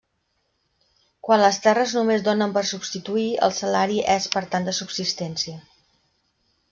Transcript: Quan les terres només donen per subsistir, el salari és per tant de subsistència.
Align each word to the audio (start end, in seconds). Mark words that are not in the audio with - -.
Quan 1.27 1.43
les 1.43 1.59
terres 1.65 1.93
només 1.97 2.25
donen 2.29 2.55
per 2.55 2.65
subsistir, 2.69 3.27
el 3.49 3.53
salari 3.59 4.01
és 4.15 4.27
per 4.37 4.43
tant 4.57 4.67
de 4.71 4.75
subsistència. 4.81 5.61